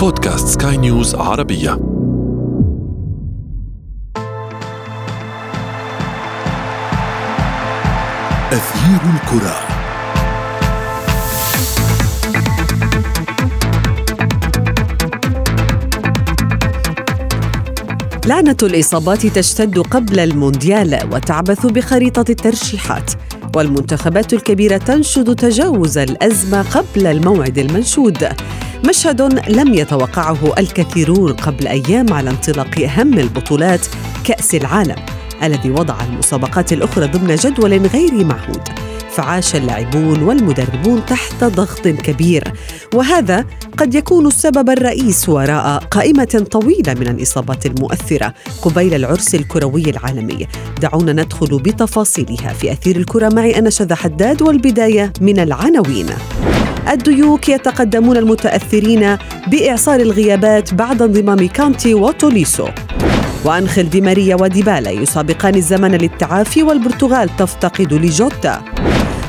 [0.00, 1.72] بودكاست سكاي نيوز عربية.
[8.52, 9.56] أثير الكرة.
[18.26, 23.10] لعنة الإصابات تشتد قبل المونديال وتعبث بخريطة الترشيحات
[23.56, 28.28] والمنتخبات الكبيرة تنشد تجاوز الأزمة قبل الموعد المنشود.
[28.88, 33.86] مشهد لم يتوقعه الكثيرون قبل أيام على انطلاق أهم البطولات
[34.24, 34.96] كأس العالم
[35.42, 38.62] الذي وضع المسابقات الأخرى ضمن جدول غير معهود.
[39.10, 42.44] فعاش اللاعبون والمدربون تحت ضغط كبير
[42.94, 43.44] وهذا
[43.76, 50.46] قد يكون السبب الرئيس وراء قائمة طويلة من الإصابات المؤثرة قبيل العرس الكروي العالمي.
[50.80, 53.28] دعونا ندخل بتفاصيلها في أثير الكرة.
[53.34, 56.06] معي أنا شذى حداد والبداية من العناوين.
[56.90, 62.68] الديوك يتقدمون المتأثرين بإعصار الغيابات بعد انضمام كانتي وتوليسو
[63.44, 68.62] وأنخل دي ماريا وديبالا يسابقان الزمن للتعافي والبرتغال تفتقد لجوتا.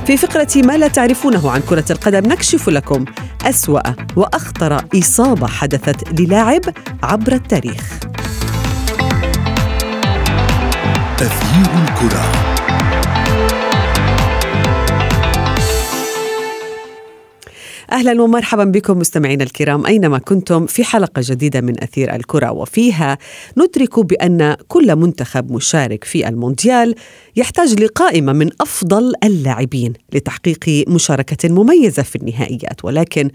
[0.07, 3.05] في فقرة ما لا تعرفونه عن كرة القدم نكشف لكم
[3.45, 3.81] أسوأ
[4.15, 6.61] وأخطر إصابة حدثت للاعب
[7.03, 7.99] عبر التاريخ.
[11.21, 12.40] أثير الكرة.
[17.91, 23.17] أهلا ومرحبا بكم مستمعينا الكرام أينما كنتم في حلقة جديدة من أثير الكرة وفيها
[23.57, 26.95] ندرك بأن كل منتخب مشارك في المونديال
[27.35, 33.29] يحتاج لقائمة من أفضل اللاعبين لتحقيق مشاركة مميزة في النهائيات ولكن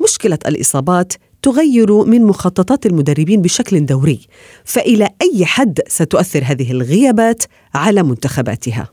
[0.00, 4.20] مشكلة الإصابات تغير من مخططات المدربين بشكل دوري
[4.64, 7.42] فإلى أي حد ستؤثر هذه الغيابات
[7.74, 8.88] على منتخباتها؟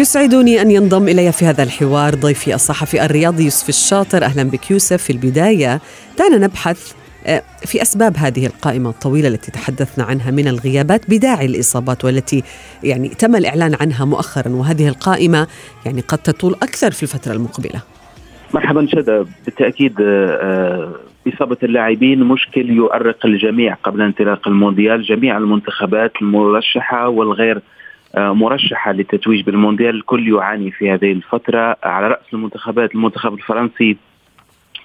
[0.00, 4.24] يسعدني أن ينضم إلي في هذا الحوار ضيفي الصحفي الرياضي يوسف الشاطر.
[4.24, 5.02] أهلا بك يوسف.
[5.02, 5.80] في البداية
[6.18, 6.92] دعنا نبحث
[7.26, 12.42] آه، في أسباب هذه القائمة الطويلة التي تحدثنا عنها من الغيابات بداعي الإصابات والتي
[12.84, 14.48] يعني تم الإعلان عنها مؤخرا.
[14.48, 15.46] وهذه القائمة
[15.86, 17.82] يعني قد تطول أكثر في الفترة المقبلة.
[18.54, 20.94] مرحبا شذا بالتأكيد آه،
[21.28, 25.02] إصابة اللاعبين مشكل يؤرق الجميع قبل انطلاق المونديال.
[25.02, 27.79] جميع المنتخبات المرشحة والغير آه،
[28.16, 29.94] مرشحة للتتويج بالمونديال.
[29.94, 31.76] الكل يعاني في هذه الفترة.
[31.82, 33.96] على رأس المنتخبات المنتخب الفرنسي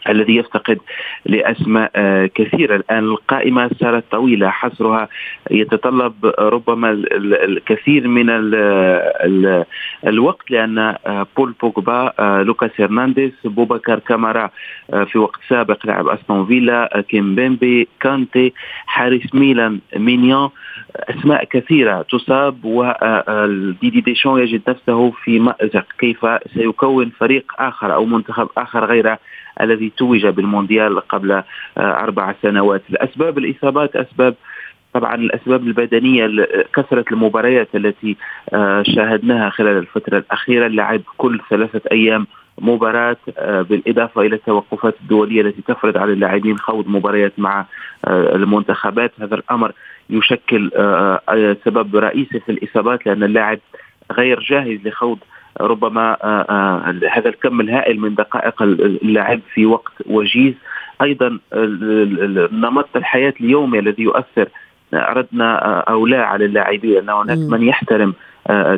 [0.10, 0.80] الذي يفتقد
[1.26, 2.76] لأسماء آه، كثيرة.
[2.76, 5.08] الآن القائمة صارت طويلة حصرها
[5.52, 8.56] يتطلب ربما الكثير من ال
[9.26, 9.66] ال
[10.08, 12.14] الوقت لأن آه، بول بوجبا
[12.46, 14.50] لوكاس هرنانديز بوبكر كامارا
[15.06, 18.54] في وقت سابق لاعب أستون فيلا كيم بيمبي كانتي
[18.86, 20.50] حارس ميلان مينيون
[20.96, 25.86] أسماء كثيرة تصاب وديدي ديشون يجد نفسه في مأزق.
[26.00, 29.18] كيف سيكون فريق آخر أو منتخب آخر غير
[29.62, 31.44] الذي توج بالمونديال قبل آه،
[31.78, 32.82] أربع سنوات.
[32.90, 34.36] الاسباب الإصابات أسباب
[34.94, 38.18] طبعا الأسباب البدنية كثره المباريات التي
[38.54, 40.68] آه، شاهدناها خلال الفترة الأخيرة.
[40.68, 42.28] اللعب كل ثلاثة أيام
[42.62, 47.66] مباراة آه، بالإضافة إلى التوقفات الدولية التي تفرض على اللاعبين خوض مباريات مع
[48.08, 49.12] المنتخبات.
[49.20, 49.72] هذا الأمر
[50.10, 50.72] يشكل
[51.66, 53.60] سبب رئيسي في الإصابات لأن اللاعب
[54.12, 55.20] غير جاهز لخوض
[55.62, 60.54] ربما آه، آه، هذا الكم الهائل من دقائق اللعب في وقت وجيز.
[61.02, 61.40] أيضا
[62.52, 64.48] نمط الحياة اليومي الذي يؤثر
[64.94, 68.14] اردنا آه، أو لا على اللاعبين أن هناك من يحترم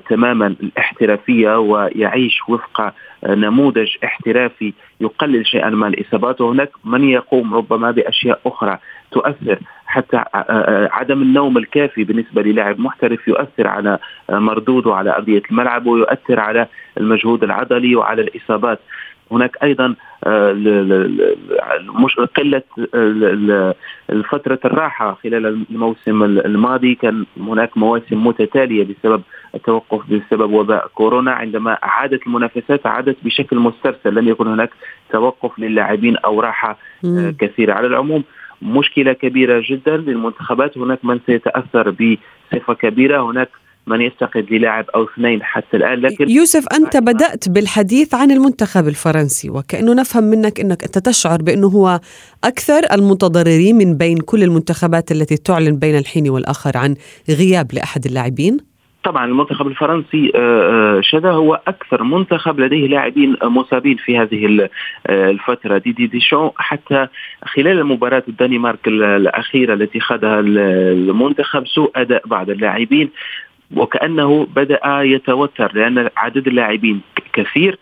[0.09, 2.93] تماما الاحترافية ويعيش وفق
[3.27, 6.41] نموذج احترافي يقلل شيئا من الإصابات.
[6.41, 8.77] وهناك من يقوم ربما بأشياء أخرى
[9.11, 9.59] تؤثر.
[9.87, 10.23] حتى
[10.91, 13.99] عدم النوم الكافي بالنسبة للاعب محترف يؤثر على
[14.29, 16.67] مردوده على أرضية الملعب ويؤثر على
[16.97, 18.79] المجهود العضلي وعلى الإصابات.
[19.31, 19.95] هناك أيضا
[22.37, 22.63] قلة
[24.29, 26.95] فترة الراحة خلال الموسم الماضي.
[26.95, 29.21] كان هناك مواسم متتالية بسبب
[29.55, 31.31] التوقف بسبب وباء كورونا.
[31.31, 34.15] عندما عادت المنافسات عادت بشكل مسترسل.
[34.15, 34.69] لم يكن هناك
[35.11, 36.77] توقف للاعبين أو راحة
[37.39, 37.73] كثيرة.
[37.73, 38.23] على العموم
[38.61, 40.77] مشكلة كبيرة جدا للمنتخبات.
[40.77, 43.49] هناك من سيتأثر بصفة كبيرة هناك
[43.87, 45.99] من يفتقد للاعب أو اثنين حتى الآن.
[45.99, 51.67] لكن يوسف أنت بدأت بالحديث عن المنتخب الفرنسي وكأنه نفهم منك إنك أنت تشعر بأنه
[51.67, 51.99] هو
[52.43, 56.95] أكثر المتضررين من بين كل المنتخبات التي تعلن بين الحين والآخر عن
[57.29, 58.57] غياب لأحد اللاعبين.
[59.03, 64.69] طبعا المنتخب الفرنسي آه، آه، شذا هو أكثر منتخب لديه لاعبين مصابين في هذه
[65.07, 65.77] آه، الفترة.
[65.77, 67.07] دي دي, دي شو حتى
[67.43, 73.09] خلال المباراة الدنمارك الأخيرة التي خاضها المنتخب سوء أداء بعض اللاعبين
[73.75, 77.01] وكأنه بدأ يتوتر لأن عدد اللاعبين
[77.33, 77.77] كثير.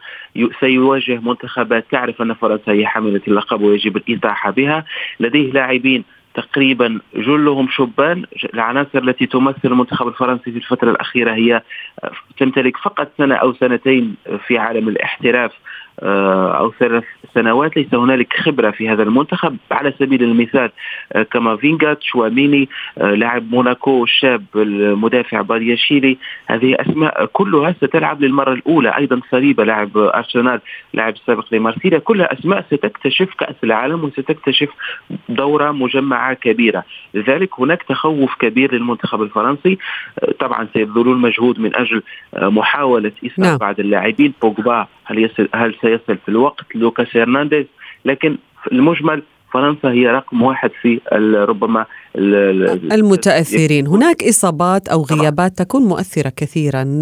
[0.59, 4.85] سيواجه منتخبات تعرف أن فرنسا هي حاملة اللقب ويجب الاطاحه بها.
[5.19, 6.03] لديه لاعبين
[6.35, 8.25] تقريبا جلهم شبان.
[8.53, 11.61] العناصر التي تمثل المنتخب الفرنسي في الفترة الأخيرة هي
[12.37, 14.15] تمتلك فقط سنة أو سنتين
[14.47, 15.51] في عالم الاحتراف.
[16.03, 17.03] أو ثلاث
[17.33, 19.57] سنوات ليس هنالك خبرة في هذا المنتخب.
[19.71, 20.71] على سبيل المثال
[21.13, 28.53] آه، كما فينغا تشواميني آه، لاعب موناكو الشاب المدافع بادياشيلي هذه أسماء كلها ستلعب للمرة
[28.53, 28.97] الأولى.
[28.97, 30.61] أيضا صليبة لاعب أرسنال
[30.93, 31.99] لاعب السابق لمارسيليا.
[31.99, 34.69] كلها أسماء ستكتشف كأس العالم وستكتشف
[35.29, 36.83] دورة مجمعة كبيرة.
[37.13, 39.77] لذلك هناك تخوف كبير للمنتخب الفرنسي.
[40.39, 42.01] طبعا سيبذلون مجهود من أجل
[42.33, 43.57] محاولة اسناد نعم.
[43.57, 44.33] بعض اللاعبين.
[44.41, 47.65] بوجبا هل يصل هل سيصل في الوقت لوكاس هرنانديز؟
[48.05, 48.37] لكن
[48.71, 49.23] المجمل
[49.53, 51.01] فرنسا هي رقم واحد في
[51.33, 51.85] ربما
[52.17, 53.87] المتأثرين.
[53.87, 57.01] هناك إصابات أو غيابات تكون مؤثرة كثيرا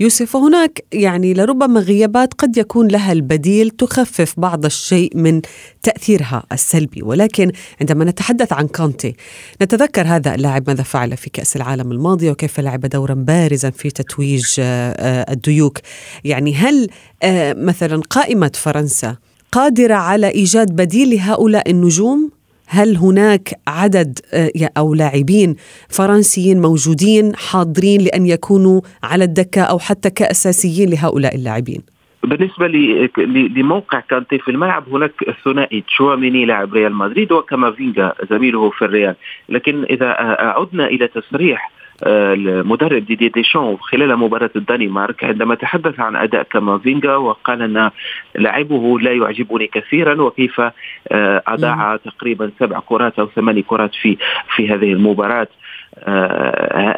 [0.00, 0.34] يوسف.
[0.34, 5.40] وهناك يعني لربما غيابات قد يكون لها البديل تخفف بعض الشيء من
[5.82, 7.02] تأثيرها السلبي.
[7.02, 9.14] ولكن عندما نتحدث عن كونتي
[9.62, 14.44] نتذكر هذا اللاعب ماذا فعل في كأس العالم الماضي وكيف لعب دورا بارزا في تتويج
[14.58, 15.78] آه، الديوك.
[16.24, 16.88] يعني هل
[17.22, 19.16] آه، مثلا قائمة فرنسا
[19.52, 22.30] قادرة على إيجاد بديل لهؤلاء النجوم؟
[22.68, 25.56] هل هناك عدد آه، أو لاعبين
[25.88, 31.82] فرنسيين موجودين حاضرين لأن يكونوا على الدكة أو حتى كأساسيين لهؤلاء اللاعبين؟
[32.24, 32.66] بالنسبة
[33.56, 39.14] لموقع كانتي في الملعب هناك الثنائي تشواميني لاعب ريال مدريد وكامافينجا زميله في الريال
[39.48, 40.06] لكن إذا
[40.38, 47.62] عدنا إلى تصريح المدرب ديدي ديشون خلال مباراة الدنمارك عندما تحدث عن أداء كامافينجا وقال
[47.62, 47.90] أن
[48.34, 54.16] لاعبه لا يعجبني كثيرا وكيف آه، أضاع تقريبا سبع كرات أو ثماني كرات في
[54.56, 55.42] في هذه المباراة.
[55.42, 55.63] آه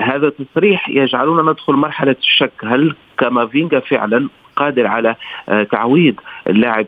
[0.00, 2.52] هذا التصريح يجعلنا ندخل مرحلة الشك.
[2.64, 5.14] هل كامافينجا فعلا قادر على
[5.48, 6.14] آه، تعويض
[6.48, 6.86] اللاعب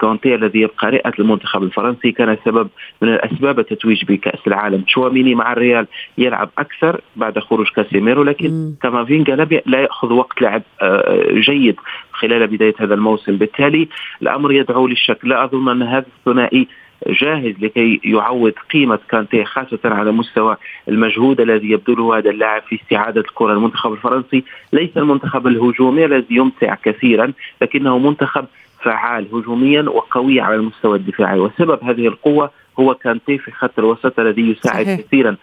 [0.00, 2.68] كانتي الذي يبقى رئة المنتخب الفرنسي؟ كان سبب
[3.02, 4.80] من الأسباب التتويج بكأس العالم.
[4.80, 5.86] تشواميني مع الريال
[6.18, 9.34] يلعب أكثر بعد خروج كاسيميرو لكن كامافينجا
[9.66, 11.76] لا يأخذ وقت لعب آه، جيد
[12.12, 13.36] خلال بداية هذا الموسم.
[13.36, 13.88] بالتالي
[14.22, 15.18] الأمر يدعو للشك.
[15.24, 16.68] لا أظن أن هذا الثنائي
[17.06, 20.56] جاهز لكي يعوض قيمة كانتي خاصة على مستوى
[20.88, 23.52] المجهود الذي يبذله هذا اللاعب في استعادة الكرة.
[23.52, 27.32] المنتخب الفرنسي ليس المنتخب الهجومي الذي يمتع كثيرا
[27.62, 28.44] لكنه منتخب
[28.84, 31.38] فعال هجوميا وقوي على المستوى الدفاعي.
[31.38, 32.50] وسبب هذه القوة
[32.80, 35.00] هو كانتي في خط الوسط الذي يساعد صحيح.
[35.00, 35.36] كثيرا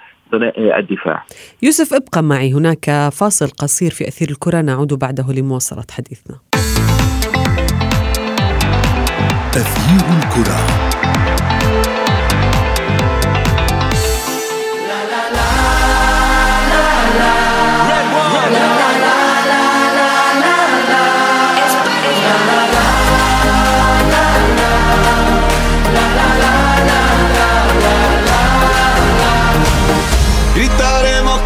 [0.58, 1.26] الدفاع.
[1.64, 2.54] يوسف ابقى معي.
[2.54, 4.62] هناك فاصل قصير في أثير الكرة.
[4.62, 6.38] نعود بعده لمواصلة حديثنا.
[9.56, 10.89] أثير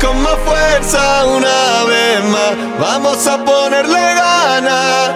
[0.03, 2.53] الكرة fuerza una vez más.
[2.79, 5.11] Vamos a ponerle ganas.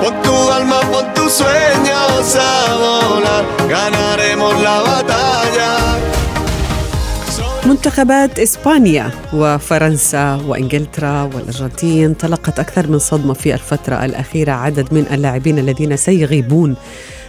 [0.00, 3.44] Pon tu alma, pon tus sueños a volar.
[3.68, 5.70] Ganaremos la batalla.
[7.66, 15.58] منتخبات إسبانيا وفرنسا وإنجلترا والأرجنتين تلقت أكثر من صدمة في الفترة الأخيرة عدد من اللاعبين
[15.58, 16.76] الذين سيغيبون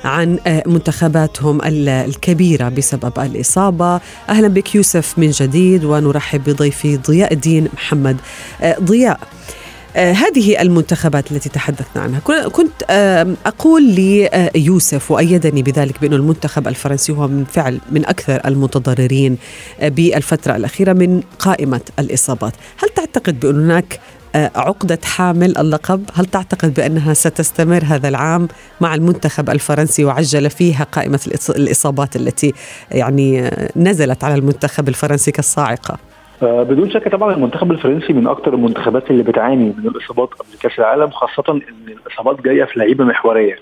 [0.05, 4.01] عن آه، منتخباتهم الكبيرة بسبب الإصابة.
[4.29, 8.17] أهلا بك يوسف من جديد ونرحب بضيفي ضياء الدين محمد.
[8.61, 9.19] آه، ضياء
[9.95, 12.19] هذه المنتخبات التي تحدثنا عنها.
[12.49, 19.37] كنت آه أقول ليوسف وأيدني بذلك بأن المنتخب الفرنسي هو من فعل من أكثر المتضررين
[19.79, 22.53] آه بالفترة الأخيرة من قائمة الإصابات.
[22.77, 23.99] هل تعتقد بأن هناك
[24.35, 28.47] آه، عقدة حامل اللقب؟ هل تعتقد بأنها ستستمر هذا العام
[28.81, 32.53] مع المنتخب الفرنسي وعجل فيها قائمة الإصابات التي
[32.91, 38.53] يعني آه، نزلت على المنتخب الفرنسي كالصاعقة؟ آه، بدون شك طبعا المنتخب الفرنسي من أكثر
[38.53, 41.61] المنتخبات اللي بتعاني من الإصابات قبل كأس العالم خاصة إن
[42.05, 43.55] الإصابات جاية في لعيبة محورية.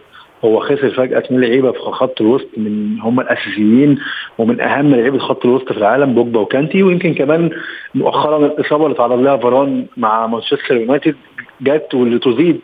[0.46, 4.00] هو خسر فجأة اثنين لعيبة في خط الوسط من هم الأساسيين
[4.38, 7.50] ومن أهم لعيبة خط الوسط في العالم بوجبا وكانتي ويمكن كمان
[7.96, 11.15] مؤخرا الإصابة اللي تعرض لها فاران مع مانشستر يونايتد
[11.62, 12.60] جت واللي تزيد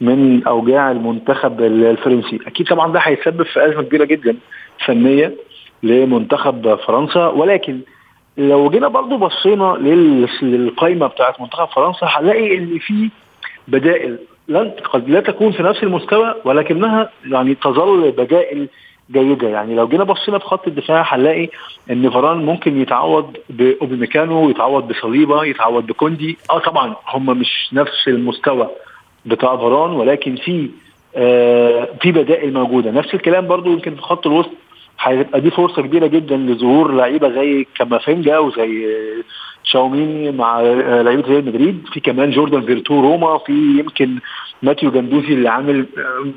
[0.00, 2.38] من أوجاع المنتخب الفرنسي.
[2.46, 4.36] أكيد طبعا ده هيسبب في أزمة كبيرة جدا
[4.86, 5.34] فنية
[5.82, 7.80] لمنتخب فرنسا ولكن
[8.38, 9.76] لو جينا برضو بصينا
[10.42, 13.10] للقائمه بتاعت منتخب فرنسا هنلاقي إن في
[13.68, 14.18] بدائل
[14.48, 18.68] لن قد لا تكون في نفس المستوى ولكنها يعني تظل بدائل
[19.12, 19.48] جيدة.
[19.48, 21.48] يعني لو جينا بصينا في خط الدفاع هنلاقي
[21.90, 26.38] إن فران ممكن يتعوض باوبيميكانو يتعوض بصليبة يتعوض بكوندي.
[26.50, 28.68] آه طبعا هم مش نفس المستوى
[29.26, 30.70] بتاع فران ولكن في
[31.16, 32.90] آه في بدائل موجودة.
[32.90, 34.50] نفس الكلام برضو يمكن في خط الوسط.
[35.00, 38.86] هيبقى دي فرصة كبيرة جدا لظهور لعيبة زي كامافينجا وزي
[39.64, 41.86] شاوميني مع لعيبة ريال مدريد.
[41.92, 43.38] في كمان جوردان فيرتو روما.
[43.38, 44.18] في يمكن
[44.62, 45.86] ماتيو جندوزي اللي عامل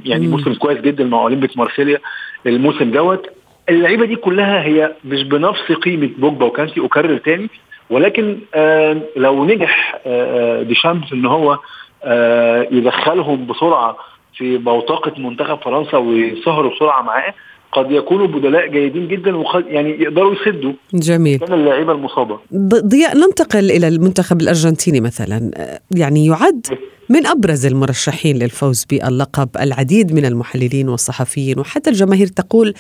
[0.06, 2.00] يعني موسم كويس جدا مع أولمبيك مارسيليا
[2.46, 3.30] الموسم دوت.
[3.70, 7.50] اللعيبة دي كلها هي مش بنفس قيمة بوجبا وكانتي اكرر تاني.
[7.90, 11.60] ولكن آه لو نجح آه ديشامب في إن هو
[12.04, 13.98] آه يدخلهم بسرعة
[14.38, 17.34] في بوتقة منتخب فرنسا ويسهروا بسرعة معاه
[17.74, 20.74] قد يكونوا بدلاء جيدين جدا وقد يعني يقدروا يسدوا.
[20.94, 21.40] جميل.
[21.40, 22.40] كان اللعيبة المصابة.
[22.66, 25.52] ضياء ننتقل إلى المنتخب الأرجنتيني مثلا.
[25.96, 26.68] يعني يعد
[27.10, 32.74] من أبرز المرشحين للفوز باللقب العديد من المحللين والصحفيين وحتى الجماهير تقول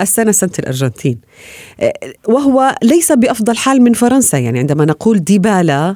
[0.00, 1.18] السنة سنة الأرجنتين.
[2.28, 4.38] وهو ليس بأفضل حال من فرنسا.
[4.38, 5.94] يعني عندما نقول ديبالا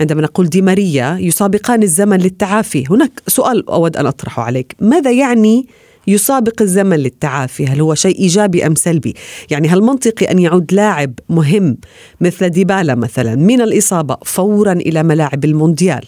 [0.00, 2.84] عندما نقول دي ماريا يسابقان الزمن للتعافي.
[2.90, 4.76] هناك سؤال أود أن أطرحه عليك.
[4.80, 5.66] ماذا يعني
[6.08, 7.66] يسابق الزمن للتعافي.
[7.66, 9.14] هل هو شيء إيجابي أم سلبي؟
[9.50, 11.76] يعني هل منطقي أن يعود لاعب مهم
[12.20, 16.02] مثل ديبالا مثلا من الإصابة فورا إلى ملاعب المونديال؟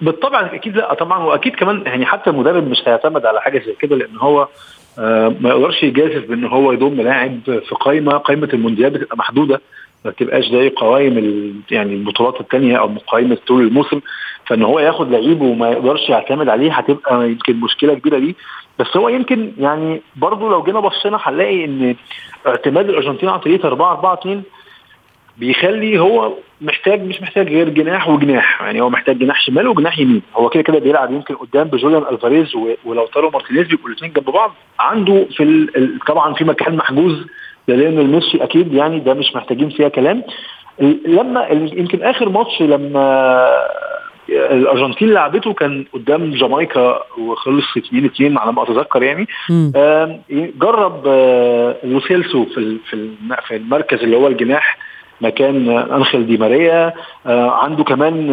[0.00, 3.96] بالطبع أكيد لا طبعا واكيد كمان يعني حتى المدرب مش هيعتمد على حاجة زي كده
[3.96, 4.48] لأن هو
[4.98, 9.60] آه ما يقدرش يجازف بان هو يضم لاعب في قائمه قائمه المونديال بتبقى محدودة
[10.04, 11.14] ما تبقاش زي قوائم
[11.70, 14.00] يعني البطولات الثانية أو قائمه طول الموسم.
[14.46, 18.34] فإن هو ياخد لعيب وما يقدرش يعتمد عليه هتبقى يمكن مشكلة كبيرة ليه.
[18.80, 21.96] بس هو يمكن يعني برضه لو جينا بصينا هنلاقي إن
[22.46, 24.42] اعتماد الأرجنتين على طريقه 4 4 2
[25.38, 28.62] بيخلي هو محتاج مش محتاج غير جناح وجناح.
[28.62, 30.22] يعني هو محتاج جناح شمال وجناح يمين.
[30.34, 34.54] هو كده كده بيلعب يمكن قدام بجوليان ألفاريز ولاوتارو مارتينيز بيبقوا الاثنين جنب بعض.
[34.78, 35.66] عنده في.
[36.06, 37.26] طبعا في مكان محجوز
[37.68, 40.22] لأن ميسي أكيد يعني ده مش محتاجين فيها كلام.
[41.06, 43.46] لما يمكن آخر ماتش لما
[44.28, 49.26] الأرجنتين لعبته كان قدام جامايكا وخلص 2 2 على ما أتذكر يعني.
[50.58, 51.06] جرب
[51.84, 52.76] لوسيلسو في
[53.50, 54.78] في المركز اللي هو الجناح
[55.20, 56.92] مكان أنخيل دي ماريا.
[57.26, 58.30] عنده كمان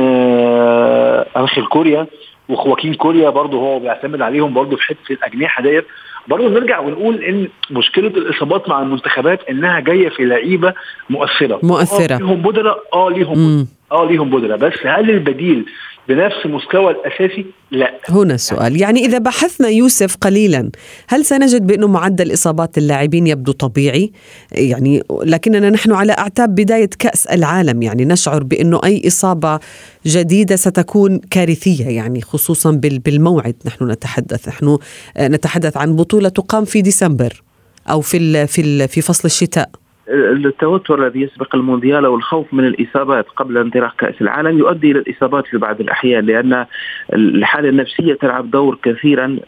[1.38, 2.08] أنخيل كوريا.
[2.50, 5.86] وخواكين كوريا برضه هو بيعتمد عليهم برضه في حتة الأجنحة ديت.
[6.28, 10.74] برضه نرجع ونقول إن مشكلة الإصابات مع المنتخبات إنها جاية في لعيبة
[11.10, 11.60] مؤثرة.
[11.64, 12.16] مؤثرة.
[12.16, 15.66] آه ليهم بودره آه ليهم آه ليهم بودره بس هل البديل
[16.10, 17.94] بنفس مستوى الأساسي؟ لا.
[18.10, 18.82] هنا السؤال.
[18.82, 20.70] يعني إذا بحثنا يوسف قليلا
[21.08, 24.12] هل سنجد بأنه معدل إصابات اللاعبين يبدو طبيعي؟
[24.52, 29.60] يعني لكننا نحن على أعتاب بداية كأس العالم يعني نشعر بأنه أي إصابة
[30.06, 34.48] جديدة ستكون كارثية يعني خصوصا بالموعد نحن نتحدث.
[34.48, 34.78] نحن
[35.20, 37.44] نتحدث عن بطولة تقام في ديسمبر
[37.90, 39.70] أو في في في فصل الشتاء.
[40.10, 45.48] التوتر الذي يسبق المونديال أو الخوف من الإصابات قبل انطلاق كأس العالم يؤدي إلى الإصابات
[45.48, 46.66] في بعض الأحيان لأن
[47.14, 49.40] الحالة النفسية تلعب دور كثيرا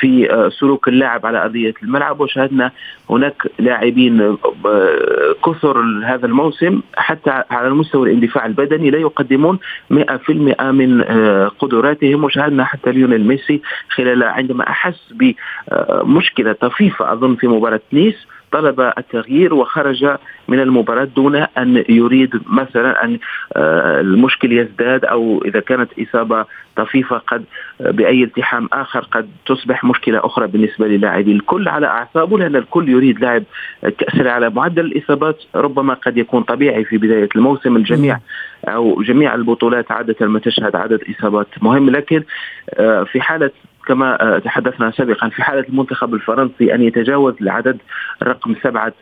[0.00, 0.28] في
[0.60, 2.70] سلوك اللاعب على أرضية الملعب وشاهدنا
[3.10, 4.36] هناك لاعبين
[5.46, 9.58] كثر هذا الموسم حتى على المستوى الاندفاع البدني لا يقدمون
[9.92, 10.30] 100%
[10.62, 11.02] من
[11.58, 18.26] قدراتهم وشاهدنا حتى ليونيل ميسي خلال عندما أحس بمشكلة طفيفة أظن في مباراة نيس
[18.56, 20.16] طلب التغيير وخرج
[20.48, 23.18] من المباراة دون أن يريد مثلا أن
[23.56, 26.44] المشكل يزداد أو إذا كانت إصابة
[26.76, 27.44] طفيفة قد
[27.80, 33.20] بأي التحام آخر قد تصبح مشكلة أخرى بالنسبة للاعبي الكل على أعصابه لأن الكل يريد
[33.20, 33.42] لاعب
[33.82, 34.54] كأس العالم.
[34.54, 37.76] معدل الإصابات ربما قد يكون طبيعي في بداية الموسم.
[37.76, 38.18] الجميع
[38.64, 41.90] أو جميع البطولات عادة ما تشهد عدد إصابات مهم.
[41.90, 42.22] لكن
[43.12, 43.50] في حالة
[43.86, 47.78] كما تحدثنا سابقا في حالة المنتخب الفرنسي أن يتجاوز العدد
[48.22, 48.92] رقم سبعة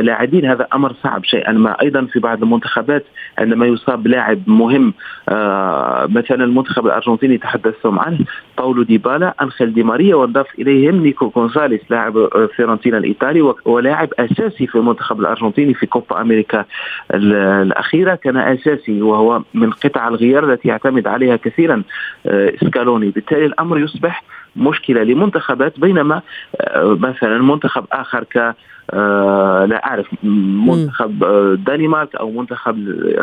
[0.00, 1.76] لاعبين هذا أمر صعب شيئا ما.
[1.82, 3.04] أيضا في بعض المنتخبات
[3.38, 4.94] عندما يصاب لاعب مهم
[6.08, 8.18] مثلا المنتخب الأرجنتيني تحدثتم عنه
[8.58, 14.74] باولو ديبالا أنخيل دي ماريا وانضاف إليهم نيكو غونزاليس لاعب فيرنتينا الإيطالي ولاعب أساسي في
[14.74, 16.64] المنتخب الأرجنتيني في كوبا أمريكا
[17.14, 21.82] الأخيرة كان أساسي وهو من قطع الغيار التي يعتمد عليها كثيرا
[22.60, 23.10] سكالوني.
[23.10, 24.22] بالتالي الأمر يصبح
[24.56, 26.22] مشكلة لمنتخبات بينما
[26.76, 28.54] مثلا منتخب آخر ك
[29.66, 30.06] لا أعرف
[30.66, 31.24] منتخب
[31.66, 32.76] دنمارك أو منتخب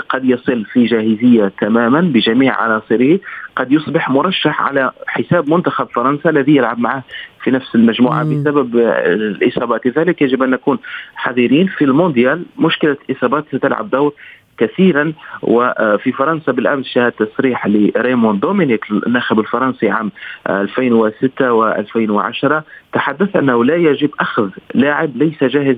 [0.09, 3.19] قد يصل في جاهزية تماما بجميع عناصره
[3.55, 7.03] قد يصبح مرشح على حساب منتخب فرنسا الذي يلعب معه
[7.43, 8.23] في نفس المجموعة.
[8.23, 8.41] مم.
[8.41, 10.77] بسبب الإصابات لذلك يجب أن نكون
[11.15, 12.43] حذرين في المونديال.
[12.59, 14.13] مشكلة الاصابات ستلعب دور
[14.57, 20.11] كثيرا وفي فرنسا بالأمس شاهد تصريح لريمون دومينيك الناخب الفرنسي عام
[20.47, 25.75] 2006 و2010 تحدث أنه لا يجب أخذ لاعب ليس جاهز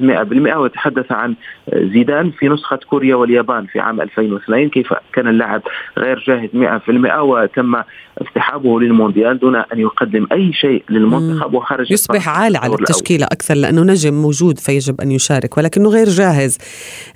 [0.53, 1.35] 100% وتحدث عن
[1.73, 5.61] زيدان في نسخة كوريا واليابان في عام 2002 كيف كان اللاعب
[5.97, 7.75] غير جاهز 100% وتم
[8.21, 13.81] اصطحابه للمونديال دون أن يقدم أي شيء للمنتخب وخرج يصبح عالة على التشكيلة أكثر لأنه
[13.81, 16.57] نجم موجود فيجب أن يشارك ولكنه غير جاهز.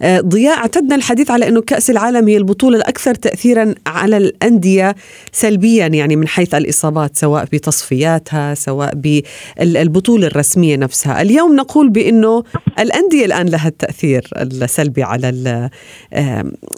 [0.01, 4.96] آه، ضياء اعتدنا الحديث على انه كأس العالم هي البطولة الأكثر تاثيرا على الأندية
[5.32, 11.22] سلبيا يعني من حيث الإصابات سواء بتصفياتها سواء بالبطولة الرسمية نفسها.
[11.22, 12.44] اليوم نقول بأنه
[12.79, 15.70] الأندية الآن لها التأثير السلبي على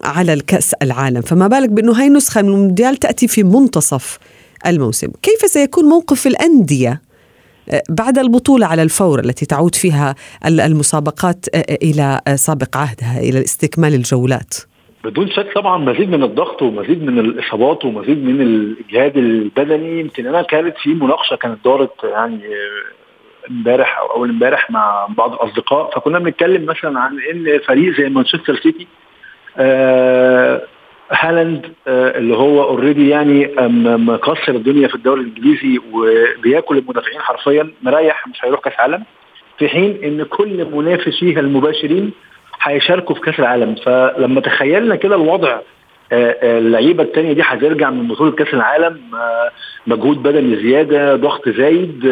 [0.04, 1.22] على الكأس العالم.
[1.22, 4.20] فما بالك بأنه هاي النسخه من المونديال تأتي في منتصف
[4.66, 7.11] الموسم؟ كيف سيكون موقف الأندية آه،
[7.90, 13.94] بعد البطولة على الفور التي تعود فيها المسابقات آه، آه، إلى سابق عهدها إلى استكمال
[13.94, 14.54] الجولات.
[15.04, 20.42] بدون شك طبعا مزيد من الضغط ومزيد من الإصابات ومزيد من الإجهاد البدني يمكن أنا
[20.42, 22.42] كانت في مناقشة كانت دارت يعني
[23.50, 28.56] امبارح أو أول امبارح مع بعض الأصدقاء فكنا بنتكلم مثلا عن إن فريق زي مانشستر
[28.63, 28.88] سيتي
[29.58, 30.62] آه
[31.12, 33.51] هالاند آه، اللي هو already يعني
[33.98, 39.03] مكسر الدنيا في الدوري الإنجليزي وبياكل المدافعين حرفيا مريح مش هيروح كأس عالم
[39.58, 42.12] في حين إن كل منافسيها المباشرين
[42.62, 43.75] هيشاركوا في كأس العالم.
[43.86, 45.60] فلما تخيلنا كده الوضع
[46.13, 49.00] آه، آه، اللعيبة الثانية دي هترجع من بطولة كأس العالم
[49.88, 52.06] مجهود بدني زيادة ضغط زايد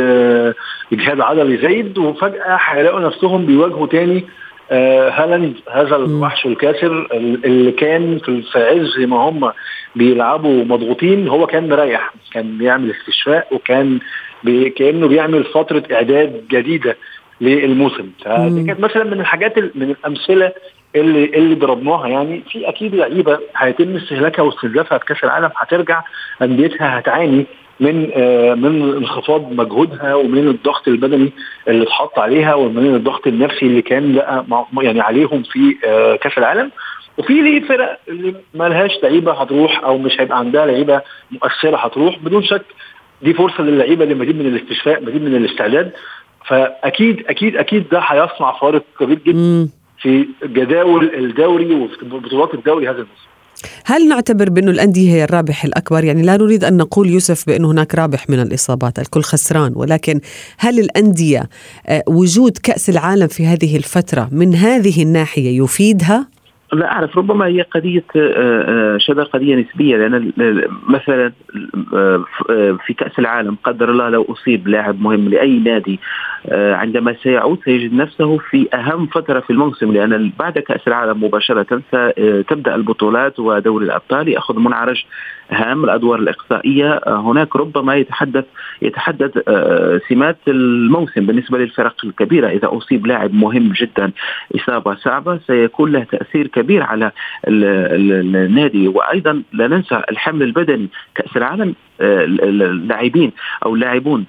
[0.93, 4.25] إجهاد عضلي زايد وفجأة هيلاقوا نفسهم بيواجهوا تاني
[4.71, 7.07] هالاند هذا الوحش الكاسر
[7.45, 9.51] اللي كان في عز ما هم
[9.95, 13.99] بيلعبوا مضغوطين هو كان مريح كان بيعمل استشفاء وكان
[14.43, 16.97] بي كأنه بيعمل فترة إعداد جديدة
[17.41, 18.09] للموسم.
[18.25, 20.51] فدي كانت مثلا من الحاجات من الأمثلة
[20.95, 22.07] اللي اللي ضربناها.
[22.07, 26.03] يعني في أكيد لعيبة هيتم استهلاكها واستنزافها في كأس العالم هترجع
[26.41, 27.45] أنديتها هتعاني
[27.79, 31.31] من آه، من انخفاض مجهودها ومن الضغط البدني
[31.67, 34.45] اللي اتحط عليها ومن الضغط النفسي اللي كان بقى
[34.81, 36.71] يعني عليهم في آه، كأس العالم.
[37.17, 42.19] وفي ليه فرق اللي ما لهاش لعيبة هتروح أو مش هيبقى عندها لعيبة مؤثرة هتروح
[42.19, 42.65] بدون شك
[43.21, 45.91] دي فرصة للعيبة لمزيد من الاستشفاء مزيد من الاستعداد.
[46.45, 49.69] فأكيد أكيد أكيد ده هيصنع فارق كبير جدا
[50.01, 53.29] في جداول الدوري وفي بطولات الدوري هذا الموسم.
[53.85, 57.95] هل نعتبر بأنه الأندية هي الرابح الأكبر يعني لا نريد أن نقول يوسف بأنه هناك
[57.95, 60.19] رابح من الإصابات الكل خسران ولكن
[60.57, 61.49] هل الأندية
[61.87, 66.27] آه، وجود كأس العالم في هذه الفترة من هذه الناحية يفيدها؟
[66.73, 70.31] لا أعرف ربما هي قضية آه، آه، شبه قضية نسبية لأن
[70.89, 71.31] مثلا
[72.85, 75.99] في كأس العالم قدر الله لو أصيب لاعب مهم لأي نادي
[76.51, 82.75] عندما سيعود سيجد نفسه في أهم فترة في الموسم لأن بعد كأس العالم مباشرة ستبدا
[82.75, 85.05] البطولات ودوري الأبطال يأخذ منعرج
[85.51, 86.99] هام الأدوار الإقصائية.
[87.07, 88.45] هناك ربما يتحدث
[88.81, 89.43] يتحدد
[90.09, 92.47] سمات الموسم بالنسبة للفرق الكبيرة.
[92.47, 94.11] إذا أصيب لاعب مهم جدا
[94.55, 97.11] إصابة صعبة سيكون له تأثير كبير على
[97.47, 98.87] النادي.
[98.87, 100.87] وأيضا لا ننسى الحمل البدني.
[101.15, 103.31] كأس العالم اللاعبين
[103.65, 104.25] أو اللاعبون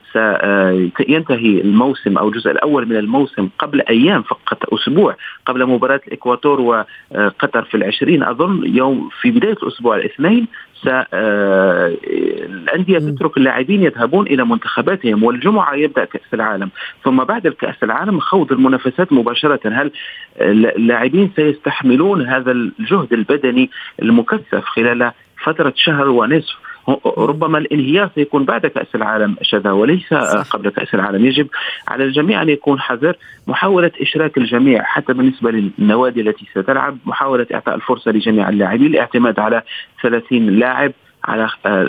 [0.97, 7.63] سينتهي الموسم أو الجزء الأول من الموسم قبل أيام فقط أسبوع قبل مباراة الاكواتور وقطر
[7.63, 8.23] في العشرين.
[8.23, 10.47] أظن يوم في بداية الأسبوع الاثنين
[12.05, 16.71] الأندية تترك اللاعبين يذهبون إلى منتخباتهم والجمعة يبدأ كأس العالم.
[17.05, 19.61] ثم بعد الكأس العالم خوض المنافسات مباشرة.
[19.65, 19.91] هل
[20.41, 23.71] اللاعبين سيستحملون هذا الجهد البدني
[24.03, 25.13] المكثف خلال
[25.45, 26.70] فترة شهر ونصف؟
[27.19, 30.15] ربما الانهيار سيكون بعد كأس العالم شذا وليس.
[30.51, 31.49] قبل كأس العالم يجب
[31.89, 33.17] على الجميع أن يكون حذر
[33.47, 39.63] محاولة إشراك الجميع حتى بالنسبة للنوادي التي ستلعب محاولة إعطاء الفرصة لجميع اللاعبين الاعتماد على
[40.03, 40.93] 30 لاعب
[41.25, 41.83] على آه،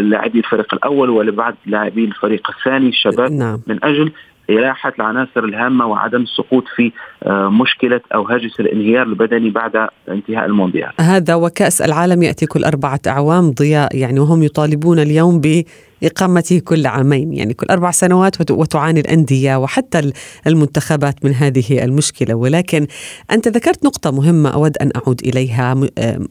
[0.00, 3.60] لاعبي الفريق الأول ولبعض لاعبي الفريق الثاني الشباب نعم.
[3.66, 4.12] من أجل
[4.50, 10.92] إراحة العناصر الهامة وعدم السقوط في آه، مشكلة أو هاجس الانهيار البدني بعد انتهاء المونديال.
[11.00, 15.64] هذا وكأس العالم يأتي كل أربعة أعوام ضياء يعني وهم يطالبون اليوم ب
[16.02, 20.12] إقامته كل عامين يعني كل أربع سنوات وتعاني الأندية وحتى
[20.46, 22.34] المنتخبات من هذه المشكلة.
[22.34, 22.86] ولكن
[23.30, 25.74] أنت ذكرت نقطة مهمة أود أن أعود إليها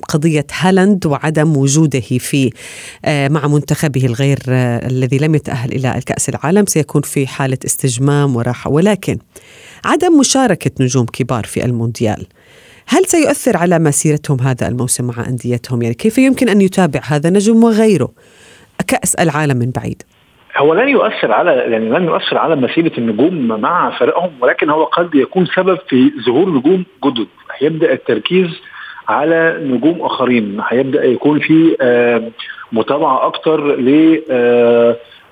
[0.10, 2.50] قضية هالاند وعدم وجوده في
[3.08, 8.72] مع منتخبه الغير الذي لم يتأهل إلى الكأس العالم سيكون في حالة استجمام وراحة.
[8.72, 9.18] ولكن
[9.86, 12.28] عدم مشاركة نجوم كبار في المونديال
[12.88, 17.64] هل سيؤثر على مسيرتهم هذا الموسم مع أنديتهم؟ يعني كيف يمكن أن يتابع هذا نجم
[17.64, 18.12] وغيره؟
[18.88, 20.04] كأس العالم من بعيد.
[20.58, 25.16] هو لن يؤثر على يعني لن يؤثر على مسيرة النجوم مع فريقهم ولكن هو قد
[25.16, 27.28] يكون سبب في ظهور نجوم جدد.
[27.58, 28.50] هيبدأ التركيز
[29.08, 30.62] على نجوم آخرين.
[30.68, 31.76] هيبدأ يكون في
[32.72, 34.22] متابعة أكتر ل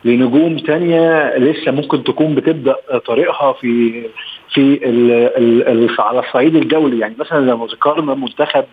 [0.06, 4.04] لنجوم تانية لسه ممكن تكون بتبدأ طريقها في
[4.54, 8.66] في على الصعيد الدولي يعني مثلا لو ذكرنا منتخب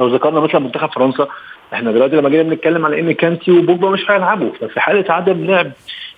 [0.00, 1.28] لو ذكرنا مثلا منتخب فرنسا
[1.72, 4.50] إحنا دلوقتي لما جينا بنتكلم على إن كانتي وبوجبا مش هيلعبوا.
[4.60, 5.72] ففي حالة عدم لعب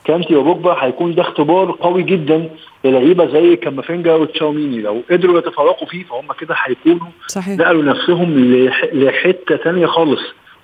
[0.04, 2.50] كانتي وبوجبا هيكون ده اختبار قوي جدا
[2.84, 4.80] للعيبة زي كامافينجا وتشاوميني.
[4.80, 7.06] لو قدروا يتفوقوا فيه فهم كده هيكونوا
[7.62, 8.34] نقلوا نفسهم
[8.92, 10.20] لحتة ثانية خالص.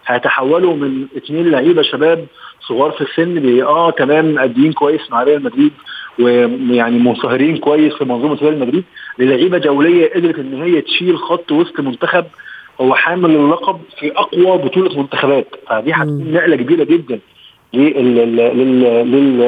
[0.07, 2.27] هيتحولوا من اثنين لعيبة شباب
[2.69, 5.73] صغار في السن آه تمام ماديين كويس مع ريال مدريد
[6.21, 8.85] ويعني منصهرين كويس في منظومة ريال مدريد.
[9.19, 12.25] للعيبة دوليه قدرت إن هي تشيل خط وسط منتخب
[12.81, 15.47] هو حامل اللقب في أقوى بطولة منتخبات.
[15.69, 17.19] فدي هتكون نقلة كبيرة جدا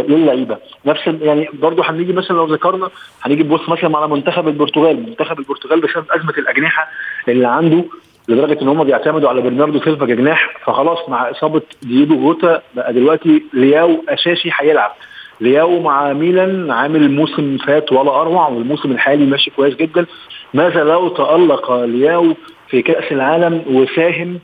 [0.09, 0.57] للعيبة.
[0.87, 2.91] نفس يعني برضه هنيجي مثلا لو ذكرنا
[3.23, 4.97] هنيجي نبص مثلا على منتخب البرتغال.
[5.03, 6.91] منتخب البرتغال بسبب أزمة الأجنحة
[7.29, 7.85] اللي عنده
[8.29, 13.43] لدرجة إن هم بيعتمدوا على برناردو سيلفا كجناح فخلاص مع إصابة دييجو جوتا بقى دلوقتي
[13.53, 14.93] لياو أساسي هيلعب.
[15.41, 20.07] لياو مع ميلان عامل موسم فات ولا أروع والموسم الحالي ماشي كويس جدا.
[20.55, 22.35] ماذا لو تألق لياو
[22.69, 24.39] في كأس العالم وساهم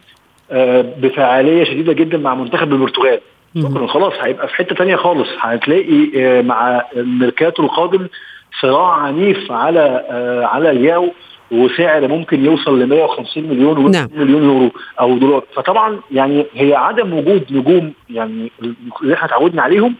[1.01, 3.21] بفعالية شديدة جدا مع منتخب البرتغال؟
[3.63, 5.29] شكرا خلاص هيبقى في حتة تانية خالص.
[5.41, 8.07] هتلاقي مع الميركاتو القادم
[8.61, 10.05] صراع عنيف على
[10.53, 11.09] على لياو
[11.51, 14.09] وسعر ممكن يوصل ل 150 مليون و نعم.
[14.17, 15.43] مليون يورو أو دولار.
[15.55, 18.53] فطبعا يعني هي عدم وجود نجوم يعني
[19.03, 19.95] اللي إحنا اتعودنا عليهم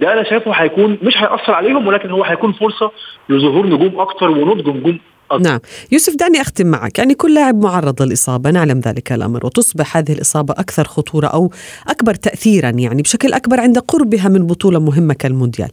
[0.00, 2.92] ده أنا شايفه هيكون مش هيأثر عليهم ولكن هو هيكون فرصة
[3.28, 4.98] لظهور نجوم أكتر ونضج نجوم
[5.30, 5.44] أكتر.
[5.44, 5.60] نعم.
[5.92, 6.98] يوسف دعني أختم معك.
[6.98, 11.50] يعني كل لاعب معرض للإصابة نعلم ذلك الأمر وتصبح هذه الإصابة أكثر خطورة أو
[11.88, 15.68] أكبر تأثيرا يعني بشكل أكبر عند قربها من بطولة مهمة كالمونديال.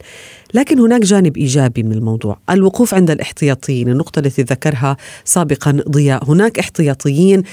[0.53, 3.89] لكن هناك جانب إيجابي من الموضوع الوقوف عند الاحتياطيين.
[3.89, 6.31] النقطة التي ذكرها سابقا ضياء.
[6.31, 7.43] هناك احتياطيين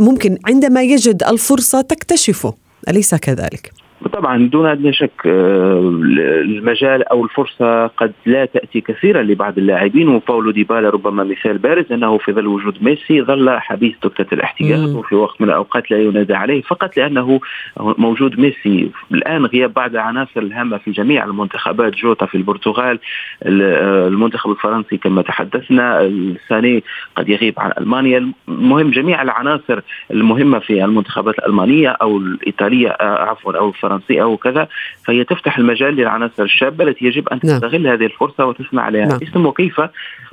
[0.00, 2.54] ممكن عندما يجد الفرصة تكتشفه
[2.88, 10.08] أليس كذلك؟ طبعا دون أدنى شك المجال أو الفرصة قد لا تأتي كثيرا لبعض اللاعبين.
[10.08, 14.88] وباولو ديبالا ربما مثال بارز أنه في ظل وجود ميسي ظل حبيس دكة الاحتياط.
[14.88, 17.40] وفي وقت من الأوقات لا ينادى عليه فقط لأنه
[17.80, 18.90] موجود ميسي.
[19.12, 22.98] الآن غياب بعض العناصر الهامة في جميع المنتخبات جوتا في البرتغال
[23.46, 26.82] المنتخب الفرنسي كما تحدثنا الثاني
[27.16, 28.32] قد يغيب عن ألمانيا.
[28.48, 33.91] المهم جميع العناصر المهمة في المنتخبات الألمانية أو الإيطالية عفوا أو الفرنسية.
[33.96, 34.68] الفرنسي أو كذا
[35.06, 37.92] فهي تفتح المجال للعناصر الشابة التي يجب أن تستغل نعم.
[37.92, 39.06] هذه الفرصة وتصنع عليها.
[39.06, 39.18] نعم.
[39.22, 39.80] اسم وكيف؟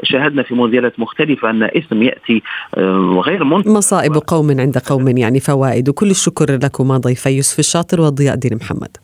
[0.03, 2.41] شاهدنا في مونديالات مختلفة أن اسم يأتي
[3.25, 5.89] غير منتظر مصائب قوم عند قوم يعني فوائد.
[5.89, 8.97] وكل الشكر لكما ضيفي يوسف الشاطر وضياء الدين محمد.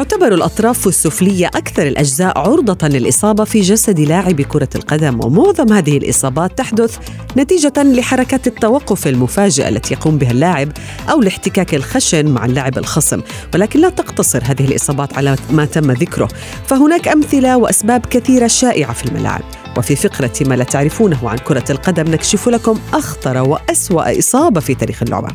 [0.00, 6.58] تعتبر الأطراف السفلية أكثر الأجزاء عرضة للإصابة في جسد لاعب كرة القدم ومعظم هذه الإصابات
[6.58, 6.98] تحدث
[7.36, 10.72] نتيجة لحركات التوقف المفاجئة التي يقوم بها اللاعب
[11.10, 13.20] أو الاحتكاك الخشن مع اللاعب الخصم.
[13.54, 16.28] ولكن لا تقتصر هذه الإصابات على ما تم ذكره
[16.66, 19.42] فهناك أمثلة وأسباب كثيرة شائعة في الملاعب
[19.76, 25.02] وفي فقرة ما لا تعرفونه عن كرة القدم نكشف لكم أخطر وأسوأ إصابة في تاريخ
[25.02, 25.28] اللعبة.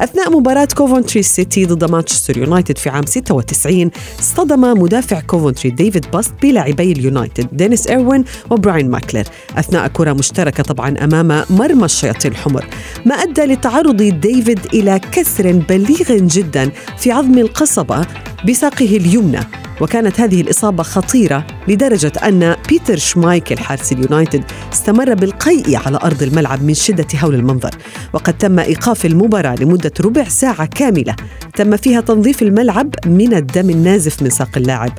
[0.00, 6.32] أثناء مباراة كوفنتري سيتي ضد مانشستر يونايتد في عام 96 اصطدم مدافع كوفنتري ديفيد باست
[6.42, 9.24] بلاعبي اليونايتد دينيس إيروين وبراين ماكلر
[9.56, 12.66] أثناء كرة مشتركة طبعا أمام مرمى الشياطين الحمر.
[13.06, 18.06] ما أدى لتعرض ديفيد إلى كسر بليغ جدا في عظم القصبة
[18.48, 19.40] بساقه اليمنى.
[19.80, 26.62] وكانت هذه الإصابة خطيرة لدرجة أن بيتر شمايكل حارس اليونايتد استمر بالقيء على أرض الملعب
[26.62, 27.70] من شدة هول المنظر.
[28.12, 31.16] وقد تم إيقاف المباراة لمدة ربع ساعة كاملة.
[31.56, 34.92] تم فيها تنظيف الملعب من الدم النازف من ساق اللاعب.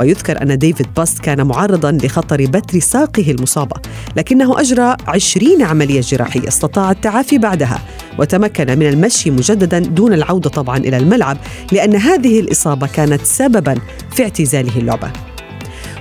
[0.00, 3.76] ويذكر أن ديفيد باست كان معرضا لخطر بتر ساقه المصابة
[4.16, 7.82] لكنه أجرى عشرين عملية جراحية استطاع التعافي بعدها
[8.18, 11.36] وتمكن من المشي مجددا دون العودة طبعا إلى الملعب
[11.72, 13.78] لأن هذه الإصابة كانت سببا
[14.14, 15.12] في اعتزاله اللعبة.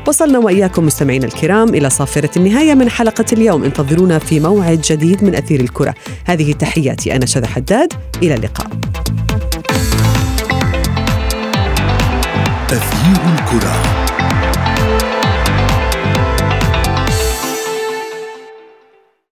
[0.08, 3.64] وصلنا وإياكم مستمعينا الكرام إلى صافرة النهاية من حلقة اليوم.
[3.64, 5.94] انتظرونا في موعد جديد من أثير الكرة.
[6.26, 7.94] هذه تحياتي أنا شذى حداد.
[8.24, 8.68] إلى اللقاء.
[12.72, 13.91] أثير الكرة.